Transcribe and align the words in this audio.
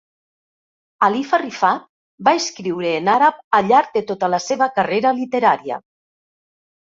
Alifa 1.07 1.39
Rifaat 1.41 1.83
va 2.29 2.33
escriure 2.39 2.93
en 3.01 3.11
àrab 3.15 3.43
al 3.59 3.69
llarg 3.73 3.93
de 3.99 4.03
tota 4.13 4.29
la 4.35 4.41
seva 4.47 4.69
carrera 4.79 5.11
literària. 5.19 5.79